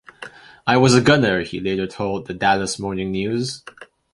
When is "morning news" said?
2.79-3.63